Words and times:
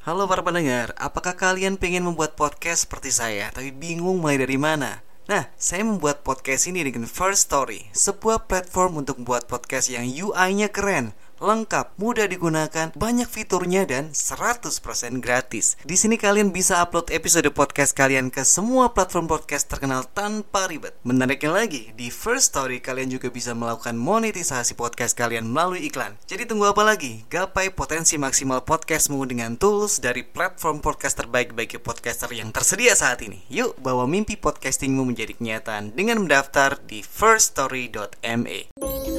Halo 0.00 0.24
para 0.24 0.40
pendengar, 0.40 0.96
apakah 0.96 1.36
kalian 1.36 1.76
pengen 1.76 2.08
membuat 2.08 2.32
podcast 2.32 2.88
seperti 2.88 3.12
saya 3.12 3.52
tapi 3.52 3.68
bingung 3.68 4.24
mulai 4.24 4.40
dari 4.40 4.56
mana? 4.56 5.04
Nah, 5.28 5.52
saya 5.60 5.84
membuat 5.84 6.24
podcast 6.24 6.72
ini 6.72 6.80
dengan 6.80 7.04
First 7.04 7.52
Story, 7.52 7.92
sebuah 7.92 8.48
platform 8.48 9.04
untuk 9.04 9.20
membuat 9.20 9.44
podcast 9.44 9.92
yang 9.92 10.08
UI-nya 10.08 10.72
keren, 10.72 11.12
lengkap, 11.40 11.96
mudah 11.96 12.28
digunakan, 12.28 12.92
banyak 12.92 13.26
fiturnya 13.26 13.88
dan 13.88 14.12
100% 14.12 15.24
gratis. 15.24 15.80
Di 15.82 15.96
sini 15.96 16.20
kalian 16.20 16.52
bisa 16.52 16.84
upload 16.84 17.08
episode 17.10 17.48
podcast 17.56 17.96
kalian 17.96 18.28
ke 18.28 18.44
semua 18.44 18.92
platform 18.92 19.26
podcast 19.26 19.72
terkenal 19.72 20.04
tanpa 20.12 20.68
ribet. 20.68 20.92
Menariknya 21.02 21.64
lagi, 21.64 21.96
di 21.96 22.12
First 22.12 22.52
Story 22.52 22.84
kalian 22.84 23.08
juga 23.08 23.32
bisa 23.32 23.56
melakukan 23.56 23.96
monetisasi 23.96 24.76
podcast 24.76 25.16
kalian 25.16 25.48
melalui 25.48 25.88
iklan. 25.88 26.20
Jadi 26.28 26.44
tunggu 26.44 26.68
apa 26.68 26.84
lagi? 26.84 27.24
Gapai 27.32 27.72
potensi 27.72 28.20
maksimal 28.20 28.62
podcastmu 28.62 29.24
dengan 29.24 29.56
tools 29.56 30.04
dari 30.04 30.22
platform 30.22 30.84
podcast 30.84 31.18
terbaik 31.18 31.56
bagi 31.56 31.80
podcaster 31.80 32.28
yang 32.30 32.52
tersedia 32.52 32.92
saat 32.92 33.24
ini. 33.24 33.40
Yuk, 33.48 33.80
bawa 33.80 34.04
mimpi 34.04 34.36
podcastingmu 34.36 35.08
menjadi 35.08 35.32
kenyataan 35.34 35.96
dengan 35.96 36.20
mendaftar 36.20 36.76
di 36.84 37.00
firststory.me. 37.00 39.09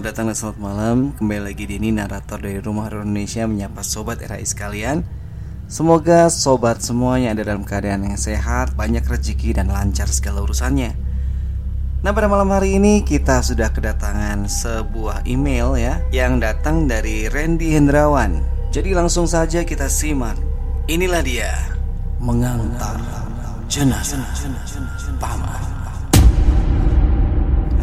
selamat 0.00 0.16
datang 0.16 0.32
dan 0.32 0.38
selamat 0.40 0.60
malam. 0.64 0.96
Kembali 1.12 1.42
lagi 1.52 1.64
di 1.68 1.76
ini 1.76 1.92
narator 1.92 2.40
dari 2.40 2.56
Rumah 2.56 2.88
Indonesia 2.88 3.44
Menyapa 3.44 3.84
Sobat 3.84 4.24
RAI 4.24 4.48
sekalian 4.48 5.04
Semoga 5.68 6.32
sobat 6.32 6.80
semuanya 6.80 7.36
ada 7.36 7.44
dalam 7.44 7.68
keadaan 7.68 8.08
yang 8.08 8.16
sehat 8.16 8.72
Banyak 8.80 9.04
rezeki 9.04 9.60
dan 9.60 9.68
lancar 9.68 10.08
segala 10.08 10.40
urusannya. 10.40 10.96
Nah 12.00 12.16
pada 12.16 12.32
malam 12.32 12.48
hari 12.48 12.80
ini 12.80 13.04
kita 13.04 13.44
sudah 13.44 13.76
kedatangan 13.76 14.48
sebuah 14.48 15.28
email 15.28 15.76
ya 15.76 16.00
Yang 16.08 16.48
datang 16.48 16.88
dari 16.88 17.28
Randy 17.28 17.76
Hendrawan. 17.76 18.40
Jadi 18.72 18.96
langsung 18.96 19.28
saja 19.28 19.68
kita 19.68 19.84
simak. 19.92 20.40
Inilah 20.88 21.20
dia 21.20 21.52
Mengantar 22.24 22.96
jenazah 23.68 24.24
paman. 25.20 25.60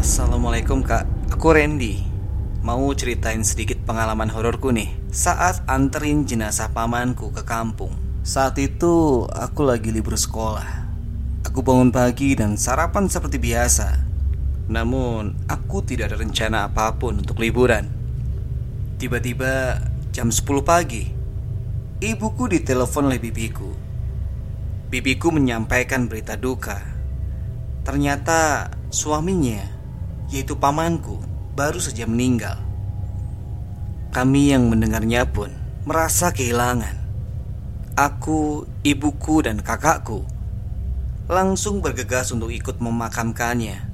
Assalamualaikum 0.02 0.82
kak. 0.82 1.06
Aku 1.30 1.54
Randy 1.54 2.07
Mau 2.68 2.92
ceritain 2.92 3.40
sedikit 3.40 3.80
pengalaman 3.88 4.28
hororku 4.28 4.68
nih. 4.68 4.92
Saat 5.08 5.64
anterin 5.64 6.28
jenazah 6.28 6.68
pamanku 6.68 7.32
ke 7.32 7.40
kampung. 7.40 7.96
Saat 8.20 8.60
itu 8.60 9.24
aku 9.24 9.64
lagi 9.64 9.88
libur 9.88 10.12
sekolah. 10.20 10.84
Aku 11.48 11.64
bangun 11.64 11.88
pagi 11.88 12.36
dan 12.36 12.60
sarapan 12.60 13.08
seperti 13.08 13.40
biasa. 13.40 14.04
Namun 14.68 15.48
aku 15.48 15.80
tidak 15.80 16.12
ada 16.12 16.20
rencana 16.20 16.68
apa 16.68 16.92
pun 17.00 17.24
untuk 17.24 17.40
liburan. 17.40 17.88
Tiba-tiba 19.00 19.80
jam 20.12 20.28
10 20.28 20.44
pagi 20.60 21.08
Ibuku 22.04 22.52
ditelepon 22.52 23.08
oleh 23.08 23.16
bibiku. 23.16 23.72
Bibiku 24.92 25.32
menyampaikan 25.32 26.04
berita 26.04 26.36
duka. 26.36 26.84
Ternyata 27.80 28.68
suaminya 28.92 29.64
yaitu 30.28 30.60
pamanku, 30.60 31.37
baru 31.58 31.82
saja 31.82 32.06
meninggal. 32.06 32.54
Kami 34.14 34.54
yang 34.54 34.70
mendengarnya 34.70 35.26
pun 35.26 35.50
merasa 35.82 36.30
kehilangan. 36.30 36.94
Aku, 37.98 38.62
ibuku, 38.86 39.42
dan 39.42 39.58
kakakku 39.58 40.22
langsung 41.26 41.82
bergegas 41.84 42.30
untuk 42.30 42.54
ikut 42.54 42.78
memakamkannya. 42.78 43.90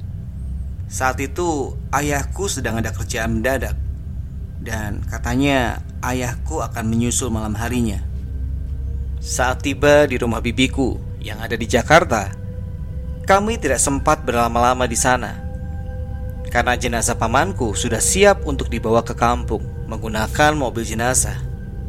Saat 0.86 1.18
itu, 1.24 1.74
ayahku 1.90 2.46
sedang 2.46 2.78
ada 2.78 2.94
kerjaan 2.94 3.40
mendadak, 3.40 3.74
dan 4.62 5.02
katanya 5.08 5.82
ayahku 6.04 6.62
akan 6.62 6.84
menyusul 6.86 7.32
malam 7.32 7.56
harinya. 7.58 7.98
Saat 9.18 9.66
tiba 9.66 10.06
di 10.06 10.20
rumah 10.20 10.44
bibiku 10.44 11.00
yang 11.18 11.40
ada 11.42 11.58
di 11.58 11.66
Jakarta, 11.66 12.30
kami 13.26 13.58
tidak 13.58 13.80
sempat 13.80 14.22
berlama-lama 14.22 14.84
di 14.86 14.94
sana 14.94 15.43
karena 16.54 16.78
jenazah 16.78 17.18
pamanku 17.18 17.74
sudah 17.74 17.98
siap 17.98 18.46
untuk 18.46 18.70
dibawa 18.70 19.02
ke 19.02 19.18
kampung 19.18 19.66
menggunakan 19.90 20.54
mobil 20.54 20.86
jenazah. 20.86 21.34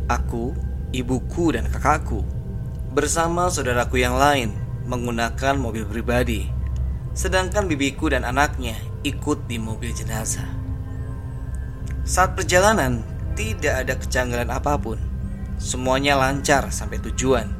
Aku, 0.10 0.58
ibuku, 0.90 1.54
dan 1.54 1.70
kakakku 1.70 2.26
bersama 2.98 3.46
saudaraku 3.54 4.02
yang 4.02 4.18
lain 4.18 4.58
menggunakan 4.90 5.54
mobil 5.54 5.86
pribadi, 5.86 6.50
sedangkan 7.14 7.70
bibiku 7.70 8.10
dan 8.10 8.26
anaknya 8.26 8.74
ikut 9.06 9.46
di 9.46 9.62
mobil 9.62 9.94
jenazah. 9.94 10.50
Saat 12.02 12.34
perjalanan, 12.34 13.06
tidak 13.38 13.86
ada 13.86 13.94
kejanggalan 14.02 14.50
apa 14.50 14.82
pun. 14.82 14.98
Semuanya 15.62 16.18
lancar 16.18 16.74
sampai 16.74 16.98
tujuan. 17.06 17.54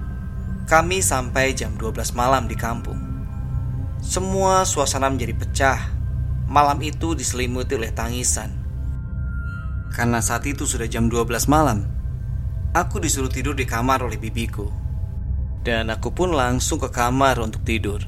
Kami 0.66 1.06
sampai 1.06 1.54
jam 1.54 1.78
12 1.78 2.18
malam 2.18 2.50
di 2.50 2.58
kampung. 2.58 2.98
Semua 4.02 4.66
suasana 4.66 5.10
menjadi 5.10 5.34
pecah 5.34 5.95
Malam 6.46 6.78
itu 6.86 7.18
diselimuti 7.18 7.74
oleh 7.74 7.90
tangisan. 7.90 8.54
Karena 9.90 10.22
saat 10.22 10.46
itu 10.46 10.70
sudah 10.70 10.86
jam 10.86 11.10
12 11.10 11.50
malam 11.50 11.96
Aku 12.76 13.00
disuruh 13.00 13.32
tidur 13.32 13.56
di 13.56 13.64
kamar 13.64 14.04
oleh 14.04 14.20
bibiku. 14.20 14.68
Dan 15.64 15.88
aku 15.88 16.12
pun 16.12 16.36
langsung 16.36 16.76
ke 16.76 16.92
kamar 16.92 17.40
untuk 17.40 17.64
tidur. 17.64 18.04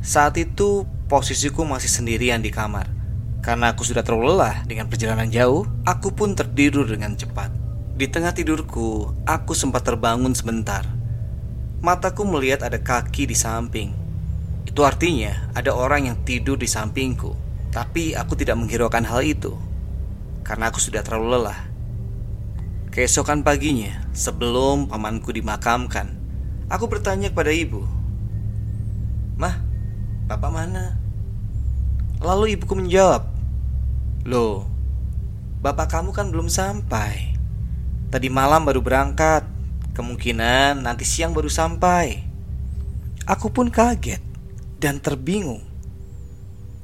Saat 0.00 0.40
itu 0.40 0.88
posisiku 1.12 1.68
masih 1.68 1.92
sendirian 1.92 2.40
di 2.40 2.48
kamar. 2.48 2.88
Karena 3.44 3.76
aku 3.76 3.84
sudah 3.84 4.00
terlalu 4.00 4.32
lelah 4.32 4.64
dengan 4.64 4.88
perjalanan 4.88 5.28
jauh 5.28 5.68
Aku 5.84 6.16
pun 6.16 6.32
tertidur 6.32 6.88
dengan 6.88 7.12
cepat. 7.20 7.52
Di 7.92 8.08
tengah 8.08 8.32
tidurku, 8.32 9.12
aku 9.28 9.52
sempat 9.52 9.84
terbangun 9.84 10.32
sebentar. 10.32 10.88
Mataku 11.84 12.24
melihat 12.24 12.64
ada 12.64 12.80
kaki 12.80 13.28
di 13.28 13.36
samping. 13.36 13.92
Itu 14.64 14.88
artinya 14.88 15.52
ada 15.52 15.76
orang 15.76 16.08
yang 16.08 16.16
tidur 16.24 16.56
di 16.56 16.64
sampingku 16.64 17.41
tapi 17.72 18.12
aku 18.12 18.36
tidak 18.36 18.60
menghiraukan 18.60 19.00
hal 19.08 19.24
itu 19.24 19.56
karena 20.44 20.68
aku 20.68 20.78
sudah 20.78 21.00
terlalu 21.00 21.40
lelah. 21.40 21.60
Keesokan 22.92 23.40
paginya, 23.40 24.04
sebelum 24.12 24.92
pamanku 24.92 25.32
dimakamkan, 25.32 26.12
aku 26.68 26.84
bertanya 26.84 27.32
kepada 27.32 27.48
ibu, 27.48 27.88
"Mah, 29.40 29.56
bapak 30.28 30.52
mana?" 30.52 31.00
Lalu 32.20 32.60
ibuku 32.60 32.76
menjawab, 32.76 33.24
"Loh, 34.28 34.68
bapak 35.64 35.88
kamu 35.88 36.12
kan 36.12 36.28
belum 36.28 36.52
sampai. 36.52 37.32
Tadi 38.12 38.28
malam 38.28 38.68
baru 38.68 38.84
berangkat, 38.84 39.48
kemungkinan 39.96 40.84
nanti 40.84 41.08
siang 41.08 41.32
baru 41.32 41.48
sampai." 41.48 42.28
Aku 43.24 43.48
pun 43.48 43.72
kaget 43.72 44.20
dan 44.76 45.00
terbingung 45.00 45.71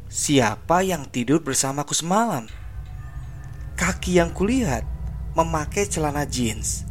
Siapa 0.08 0.80
yang 0.80 1.04
tidur 1.04 1.44
bersamaku 1.44 1.92
semalam? 1.92 2.48
Kaki 3.76 4.16
yang 4.16 4.32
kulihat 4.32 4.80
memakai 5.36 5.84
celana 5.84 6.24
jeans 6.24 6.88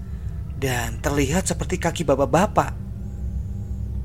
dan 0.61 1.01
terlihat 1.01 1.49
seperti 1.49 1.81
kaki 1.81 2.05
bapak-bapak. 2.05 2.77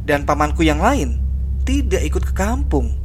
Dan 0.08 0.24
pamanku 0.24 0.64
yang 0.64 0.80
lain 0.80 1.20
tidak 1.68 2.08
ikut 2.08 2.24
ke 2.24 2.32
kampung. 2.32 2.96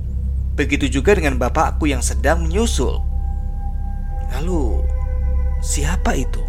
Begitu 0.55 0.87
juga 0.87 1.11
dengan 1.11 1.35
bapakku 1.35 1.91
yang 1.91 1.99
sedang 1.99 2.47
menyusul. 2.47 3.03
Lalu, 4.31 4.87
siapa 5.59 6.15
itu? 6.15 6.39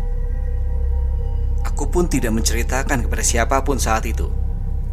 Aku 1.67 1.91
pun 1.91 2.07
tidak 2.07 2.31
menceritakan 2.31 3.03
kepada 3.03 3.27
siapa 3.27 3.59
pun 3.67 3.83
saat 3.83 4.07
itu, 4.07 4.31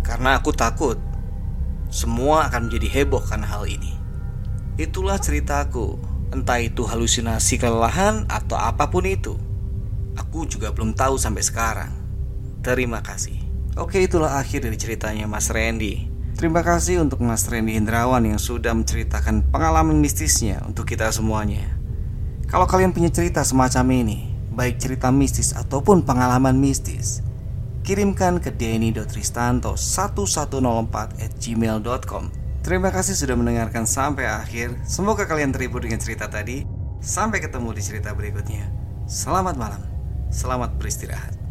karena 0.02 0.42
aku 0.42 0.50
takut 0.58 0.98
semua 1.94 2.50
akan 2.50 2.66
menjadi 2.66 2.90
heboh 2.90 3.22
karena 3.22 3.46
hal 3.46 3.70
ini. 3.70 4.05
Itulah 4.76 5.16
ceritaku, 5.24 5.96
entah 6.36 6.60
itu 6.60 6.84
halusinasi 6.84 7.56
kelelahan 7.56 8.28
atau 8.28 8.60
apa 8.60 8.92
pun 8.92 9.08
itu. 9.08 9.40
Aku 10.20 10.44
juga 10.44 10.76
belum 10.76 10.92
tahu 10.92 11.16
sampai 11.16 11.48
sekarang. 11.48 11.96
Terima 12.60 13.00
kasih. 13.00 13.40
Oke, 13.80 14.04
itulah 14.04 14.36
akhir 14.36 14.68
dari 14.68 14.76
ceritanya 14.76 15.32
Mas 15.32 15.48
Randy. 15.48 16.12
Terima 16.36 16.60
kasih 16.60 17.08
untuk 17.08 17.24
Mas 17.24 17.48
Randy 17.48 17.80
Hendrawan 17.80 18.28
yang 18.28 18.36
sudah 18.36 18.76
menceritakan 18.76 19.48
pengalaman 19.48 19.96
mistisnya 19.96 20.60
untuk 20.68 20.92
kita 20.92 21.08
semuanya. 21.08 21.72
Kalau 22.52 22.68
kalian 22.68 22.92
punya 22.92 23.08
cerita 23.08 23.48
semacam 23.48 23.96
ini, 23.96 24.28
baik 24.52 24.76
cerita 24.76 25.08
mistis 25.08 25.56
ataupun 25.56 26.04
pengalaman 26.04 26.60
mistis, 26.60 27.24
kirimkan 27.88 28.44
ke 28.44 28.52
denny.tristanto1104 28.52 30.96
at 31.24 31.32
gmail.com 31.40 32.45
Terima 32.66 32.90
kasih 32.90 33.14
sudah 33.14 33.38
mendengarkan 33.38 33.86
sampai 33.86 34.26
akhir. 34.26 34.74
Semoga 34.90 35.30
kalian 35.30 35.54
terhibur 35.54 35.86
dengan 35.86 36.02
cerita 36.02 36.26
tadi. 36.26 36.66
Sampai 36.98 37.38
ketemu 37.38 37.78
di 37.78 37.82
cerita 37.86 38.10
berikutnya. 38.18 38.66
Selamat 39.06 39.54
malam. 39.54 39.86
Selamat 40.34 40.74
beristirahat. 40.74 41.45